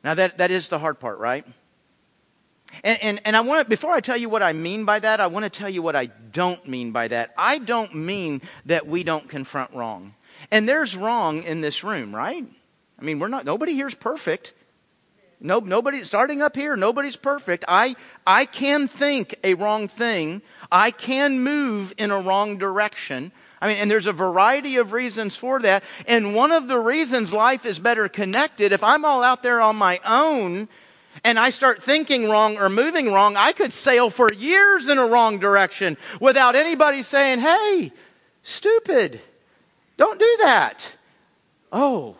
[0.04, 1.44] Now, that, that is the hard part, right?
[2.84, 5.20] And, and, and I want to, before I tell you what I mean by that,
[5.20, 7.32] I want to tell you what I don't mean by that.
[7.36, 10.14] I don't mean that we don't confront wrong.
[10.50, 12.44] And there's wrong in this room, right?
[12.98, 14.52] I mean, we're not, nobody here's perfect.
[15.40, 17.64] No, nobody, starting up here, nobody's perfect.
[17.68, 17.94] I,
[18.26, 20.40] I can think a wrong thing.
[20.72, 23.32] I can move in a wrong direction.
[23.66, 25.82] I mean, and there's a variety of reasons for that.
[26.06, 29.74] And one of the reasons life is better connected, if I'm all out there on
[29.74, 30.68] my own
[31.24, 35.06] and I start thinking wrong or moving wrong, I could sail for years in a
[35.06, 37.90] wrong direction without anybody saying, hey,
[38.44, 39.20] stupid,
[39.96, 40.96] don't do that.
[41.72, 42.14] Oh,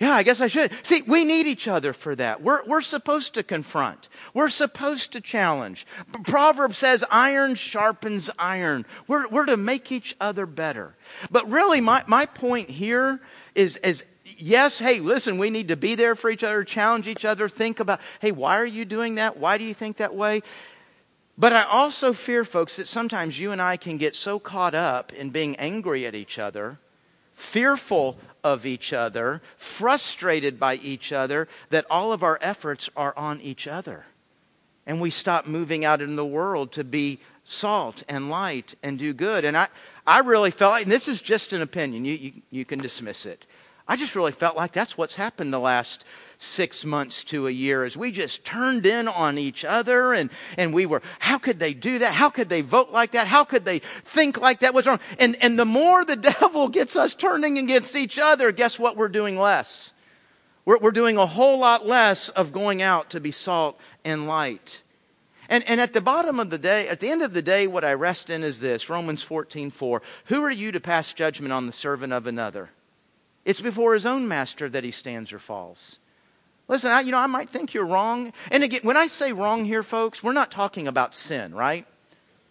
[0.00, 0.72] yeah, I guess I should.
[0.82, 2.40] See, we need each other for that.
[2.42, 4.08] We're, we're supposed to confront.
[4.32, 5.86] We're supposed to challenge.
[6.24, 8.86] Proverbs says iron sharpens iron.
[9.08, 10.94] We're, we're to make each other better.
[11.30, 13.20] But really, my, my point here
[13.54, 14.04] is, is
[14.36, 17.80] yes, hey, listen, we need to be there for each other, challenge each other, think
[17.80, 19.38] about, hey, why are you doing that?
[19.38, 20.42] Why do you think that way?
[21.36, 25.12] But I also fear, folks, that sometimes you and I can get so caught up
[25.12, 26.78] in being angry at each other,
[27.34, 33.40] fearful of each other, frustrated by each other, that all of our efforts are on
[33.40, 34.06] each other.
[34.86, 39.12] And we stop moving out in the world to be salt and light and do
[39.12, 39.44] good.
[39.44, 39.68] And I,
[40.06, 43.26] I really felt like, and this is just an opinion, you, you, you can dismiss
[43.26, 43.46] it.
[43.86, 46.04] I just really felt like that's what's happened the last
[46.38, 50.72] six months to a year as we just turned in on each other and, and
[50.72, 52.14] we were, how could they do that?
[52.14, 53.26] How could they vote like that?
[53.26, 54.72] How could they think like that?
[54.72, 55.00] What's wrong?
[55.18, 59.08] And, and the more the devil gets us turning against each other, guess what we're
[59.08, 59.92] doing less?
[60.64, 64.84] We're, we're doing a whole lot less of going out to be salt and light.
[65.48, 67.84] And, and at the bottom of the day, at the end of the day, what
[67.84, 70.02] I rest in is this Romans 14 4.
[70.26, 72.70] Who are you to pass judgment on the servant of another?
[73.44, 75.98] It's before his own master that he stands or falls.
[76.68, 78.32] Listen, I, you know, I might think you're wrong.
[78.50, 81.86] And again, when I say wrong here, folks, we're not talking about sin, right?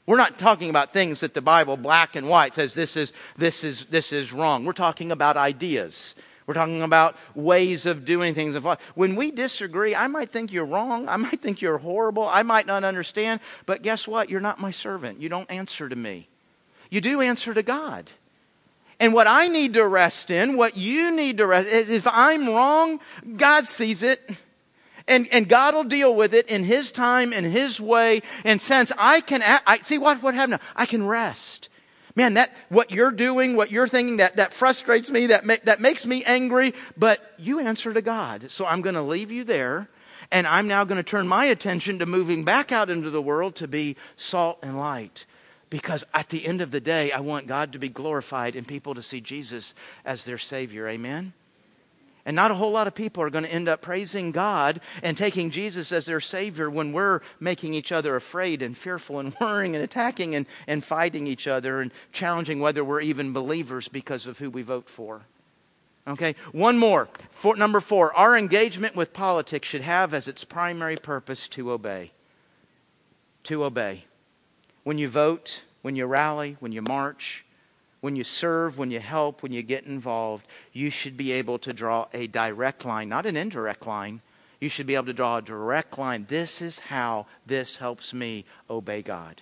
[0.08, 3.63] We're not talking about things that the Bible, black and white, says this is, this
[3.63, 4.65] is, this is wrong.
[4.65, 6.15] We're talking about ideas.
[6.47, 8.58] We're talking about ways of doing things.
[8.95, 11.10] When we disagree, I might think you're wrong.
[11.10, 12.25] I might think you're horrible.
[12.27, 13.41] I might not understand.
[13.65, 14.30] But guess what?
[14.30, 15.21] You're not my servant.
[15.21, 16.30] You don't answer to me.
[16.89, 18.10] You do answer to God.
[18.99, 22.99] And what I need to rest in, what you need to rest, if I'm wrong,
[23.36, 24.29] God sees it.
[25.07, 28.91] And, and God will deal with it in His time, in His way, and since
[28.97, 30.60] I can, I, see what, what happened?
[30.75, 31.69] I can rest.
[32.13, 36.05] Man, that, what you're doing, what you're thinking, that, that frustrates me, that, that makes
[36.05, 38.51] me angry, but you answer to God.
[38.51, 39.88] So I'm going to leave you there,
[40.31, 43.55] and I'm now going to turn my attention to moving back out into the world
[43.57, 45.25] to be salt and light.
[45.69, 48.95] Because at the end of the day, I want God to be glorified and people
[48.95, 49.75] to see Jesus
[50.06, 50.88] as their Savior.
[50.88, 51.34] Amen?
[52.27, 55.17] And not a whole lot of people are going to end up praising God and
[55.17, 59.75] taking Jesus as their Savior when we're making each other afraid and fearful and worrying
[59.75, 64.38] and attacking and, and fighting each other and challenging whether we're even believers because of
[64.38, 65.21] who we vote for.
[66.06, 67.08] Okay, one more.
[67.32, 72.12] For, number four, our engagement with politics should have as its primary purpose to obey.
[73.43, 74.03] To obey.
[74.88, 77.43] When you vote, when you rally, when you march,
[78.00, 81.73] when you serve, when you help, when you get involved, you should be able to
[81.73, 84.21] draw a direct line, not an indirect line.
[84.62, 86.26] You should be able to draw a direct line.
[86.30, 89.41] This is how this helps me obey God.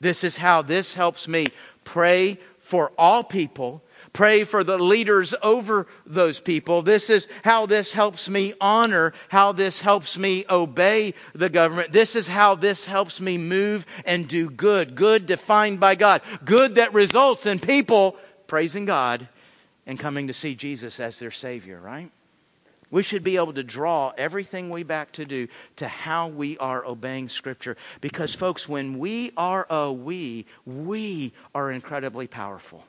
[0.00, 1.46] This is how this helps me
[1.84, 6.82] pray for all people pray for the leaders over those people.
[6.82, 11.92] This is how this helps me honor, how this helps me obey the government.
[11.92, 14.94] This is how this helps me move and do good.
[14.94, 16.22] Good defined by God.
[16.44, 19.28] Good that results in people praising God
[19.86, 22.10] and coming to see Jesus as their Savior, right?
[22.90, 26.84] We should be able to draw everything we back to do to how we are
[26.84, 27.78] obeying Scripture.
[28.02, 32.84] Because, folks, when we are a we, we are incredibly powerful.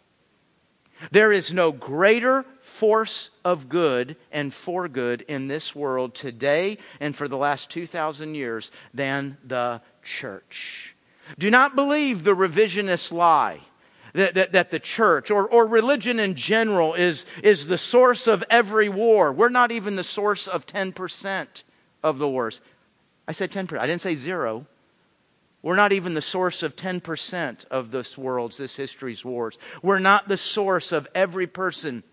[1.12, 7.16] There is no greater force of good and for good in this world today and
[7.16, 10.96] for the last 2,000 years than the church.
[11.38, 13.60] Do not believe the revisionist lie.
[14.14, 18.44] That, that, that, the church or, or religion in general is, is the source of
[18.48, 19.34] every war.
[19.34, 21.64] We're not even the source of 10%
[22.04, 22.62] of the wars.
[23.28, 23.80] I said 10%.
[23.80, 24.68] I didn't say zero.
[25.64, 29.58] We're not even the source of 10% of this world's, this history's wars.
[29.82, 32.04] We're not the source of every person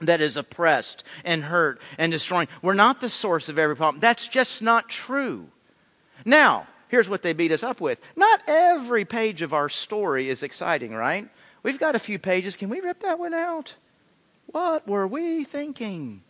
[0.00, 2.48] that is oppressed and hurt and destroying.
[2.60, 4.00] We're not the source of every problem.
[4.00, 5.48] That's just not true.
[6.26, 8.02] Now, here's what they beat us up with.
[8.16, 11.26] Not every page of our story is exciting, right?
[11.62, 12.56] We've got a few pages.
[12.56, 13.76] Can we rip that one out?
[14.46, 16.22] What were we thinking?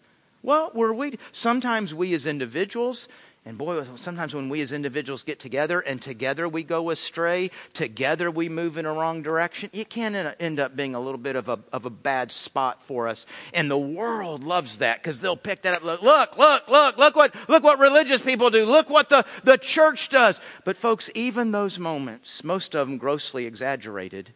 [0.42, 1.18] What were we?
[1.32, 3.08] Sometimes we as individuals
[3.46, 8.30] and boy, sometimes when we as individuals get together and together we go astray, together
[8.30, 11.48] we move in a wrong direction, it can end up being a little bit of
[11.48, 13.26] a, of a bad spot for us.
[13.54, 15.82] And the world loves that because they'll pick that up.
[15.82, 18.66] Look, look, look, look, what, look what religious people do.
[18.66, 20.38] Look what the, the church does.
[20.64, 24.34] But folks, even those moments, most of them grossly exaggerated,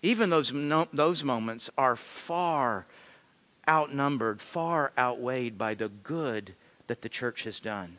[0.00, 2.86] even those, no, those moments are far
[3.68, 6.54] outnumbered, far outweighed by the good
[6.86, 7.98] that the church has done.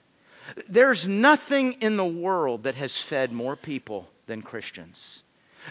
[0.70, 5.24] There's nothing in the world that has fed more people than Christians.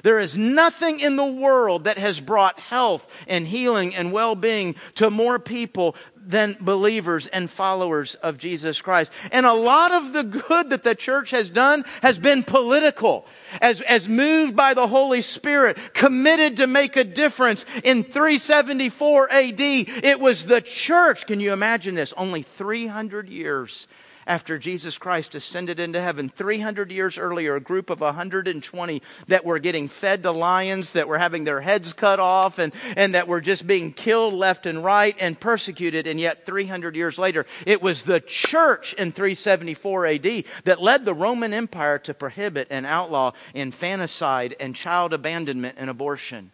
[0.03, 4.75] There is nothing in the world that has brought health and healing and well being
[4.97, 9.12] to more people than believers and followers of Jesus Christ.
[9.31, 13.27] And a lot of the good that the church has done has been political,
[13.62, 17.64] as, as moved by the Holy Spirit, committed to make a difference.
[17.85, 21.27] In 374 AD, it was the church.
[21.27, 22.12] Can you imagine this?
[22.14, 23.87] Only 300 years
[24.27, 26.29] after Jesus Christ ascended into heaven.
[26.29, 31.18] 300 years earlier, a group of 120 that were getting fed to lions, that were
[31.18, 35.16] having their heads cut off, and, and that were just being killed left and right
[35.20, 36.07] and persecuted.
[36.07, 41.14] And yet, 300 years later, it was the church in 374 AD that led the
[41.14, 46.51] Roman Empire to prohibit and outlaw infanticide and child abandonment and abortion.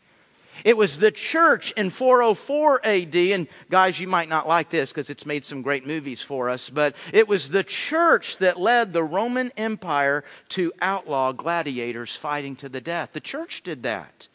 [0.65, 5.11] It was the church in 404 AD, and guys, you might not like this because
[5.11, 9.03] it's made some great movies for us, but it was the church that led the
[9.03, 13.11] Roman Empire to outlaw gladiators fighting to the death.
[13.13, 14.29] The church did that.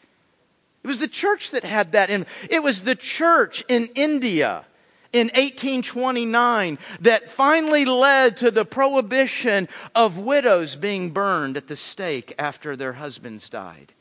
[0.82, 2.10] It was the church that had that.
[2.10, 4.64] And it was the church in India
[5.12, 12.34] in 1829 that finally led to the prohibition of widows being burned at the stake
[12.38, 13.92] after their husbands died.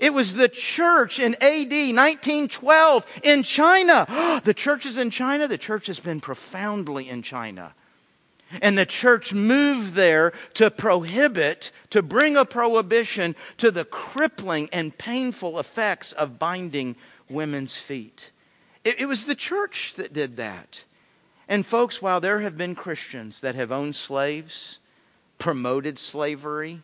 [0.00, 4.40] It was the church in AD 1912 in China.
[4.44, 5.48] the church is in China.
[5.48, 7.74] The church has been profoundly in China.
[8.62, 14.96] And the church moved there to prohibit, to bring a prohibition to the crippling and
[14.96, 16.94] painful effects of binding
[17.28, 18.30] women's feet.
[18.84, 20.84] It, it was the church that did that.
[21.48, 24.78] And, folks, while there have been Christians that have owned slaves,
[25.38, 26.82] promoted slavery,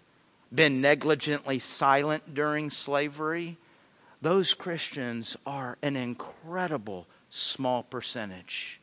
[0.54, 3.56] been negligently silent during slavery,
[4.20, 8.80] those Christians are an incredible small percentage.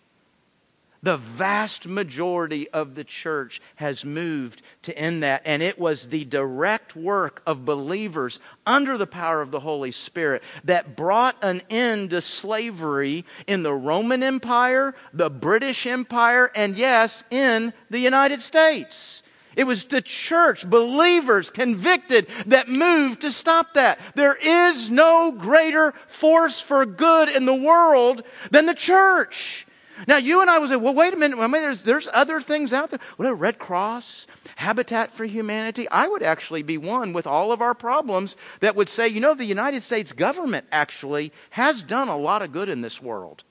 [1.02, 6.26] The vast majority of the church has moved to end that, and it was the
[6.26, 12.10] direct work of believers under the power of the Holy Spirit that brought an end
[12.10, 19.24] to slavery in the Roman Empire, the British Empire, and yes, in the United States.
[19.56, 24.00] It was the church, believers convicted that moved to stop that.
[24.16, 29.66] There is no greater force for good in the world than the church.
[30.08, 31.40] Now, you and I would say, well, wait a minute.
[31.40, 33.00] I mean, there's, there's other things out there.
[33.18, 35.90] What a Red Cross, Habitat for Humanity.
[35.90, 39.34] I would actually be one with all of our problems that would say, you know,
[39.34, 43.44] the United States government actually has done a lot of good in this world.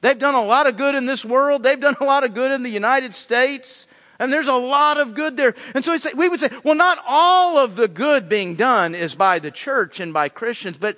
[0.00, 1.64] They've done a lot of good in this world.
[1.64, 3.88] They've done a lot of good in the United States.
[4.18, 5.54] And there's a lot of good there.
[5.74, 9.38] And so we would say, well, not all of the good being done is by
[9.38, 10.76] the church and by Christians.
[10.76, 10.96] But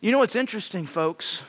[0.00, 1.42] you know what's interesting, folks?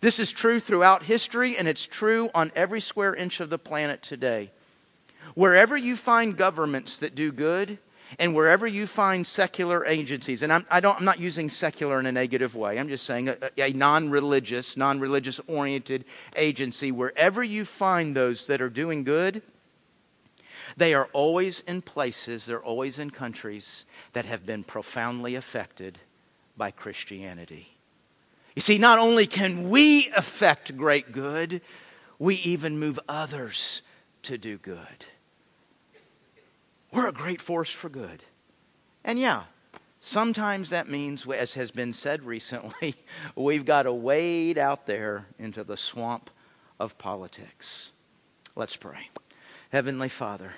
[0.00, 4.02] This is true throughout history, and it's true on every square inch of the planet
[4.02, 4.50] today.
[5.34, 7.78] Wherever you find governments that do good,
[8.18, 12.04] and wherever you find secular agencies, and I'm, I don't, I'm not using secular in
[12.04, 16.04] a negative way, I'm just saying a, a non religious, non religious oriented
[16.36, 19.40] agency, wherever you find those that are doing good,
[20.76, 25.98] they are always in places, they're always in countries that have been profoundly affected
[26.56, 27.68] by Christianity.
[28.54, 31.60] You see, not only can we affect great good,
[32.18, 33.82] we even move others
[34.22, 35.04] to do good.
[36.92, 38.22] We're a great force for good.
[39.04, 39.42] And yeah,
[40.00, 42.94] sometimes that means, as has been said recently,
[43.36, 46.30] we've got to wade out there into the swamp
[46.78, 47.92] of politics.
[48.54, 49.10] Let's pray.
[49.74, 50.52] Heavenly Father,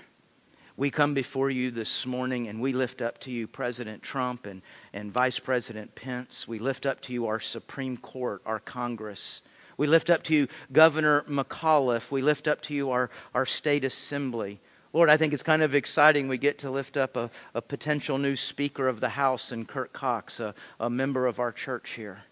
[0.77, 4.61] we come before you this morning and we lift up to you President Trump and,
[4.93, 6.47] and Vice President Pence.
[6.47, 9.41] We lift up to you our Supreme Court, our Congress.
[9.79, 12.11] We lift up to you Governor McAuliffe.
[12.11, 14.61] We lift up to you our, our state assembly.
[14.93, 16.29] Lord, I think it's kind of exciting.
[16.29, 19.95] We get to lift up a, a potential new Speaker of the House in Kirk
[19.95, 22.25] Cox, a, a member of our church here.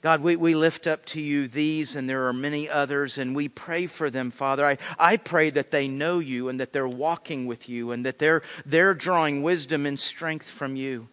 [0.00, 3.48] God, we, we lift up to you these, and there are many others, and we
[3.48, 4.64] pray for them, Father.
[4.64, 8.20] I, I pray that they know you and that they're walking with you and that
[8.20, 11.08] they're, they're drawing wisdom and strength from you.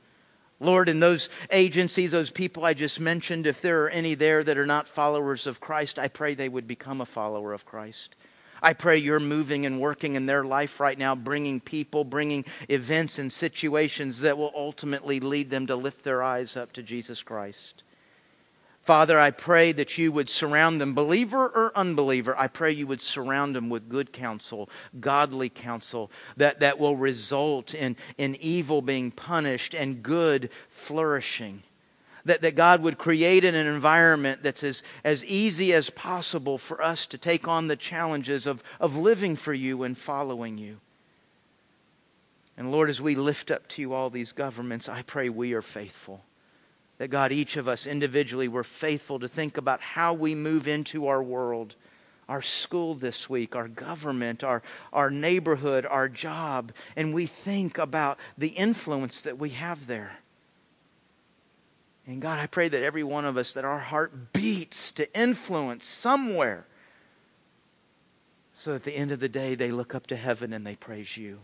[0.60, 4.58] Lord, in those agencies, those people I just mentioned, if there are any there that
[4.58, 8.16] are not followers of Christ, I pray they would become a follower of Christ.
[8.62, 13.18] I pray you're moving and working in their life right now, bringing people, bringing events
[13.18, 17.84] and situations that will ultimately lead them to lift their eyes up to Jesus Christ.
[18.86, 22.38] Father, I pray that you would surround them, believer or unbeliever.
[22.38, 24.70] I pray you would surround them with good counsel,
[25.00, 31.64] godly counsel that, that will result in, in evil being punished and good flourishing.
[32.26, 37.08] That, that God would create an environment that's as, as easy as possible for us
[37.08, 40.78] to take on the challenges of, of living for you and following you.
[42.56, 45.64] And Lord, as we lift up to you all these governments, I pray we are
[45.64, 46.24] faithful
[46.98, 51.08] that God, each of us individually, we're faithful to think about how we move into
[51.08, 51.76] our world,
[52.30, 54.62] our school this week, our government, our,
[54.94, 60.20] our neighborhood, our job, and we think about the influence that we have there.
[62.08, 65.86] And God, I pray that every one of us, that our heart beats to influence
[65.86, 66.66] somewhere
[68.58, 71.18] So at the end of the day, they look up to heaven and they praise
[71.18, 71.40] you.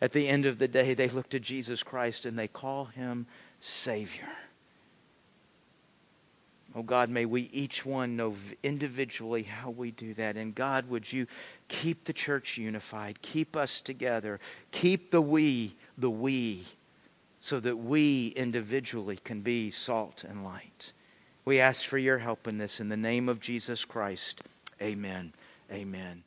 [0.00, 3.26] At the end of the day, they look to Jesus Christ and they call him
[3.58, 4.28] Savior.
[6.74, 10.36] Oh God, may we each one know individually how we do that.
[10.36, 11.26] And God, would you
[11.68, 14.40] keep the church unified, keep us together,
[14.72, 16.64] keep the we, the we,
[17.40, 20.92] so that we individually can be salt and light.
[21.44, 24.42] We ask for your help in this in the name of Jesus Christ.
[24.82, 25.32] Amen.
[25.70, 26.24] Amen.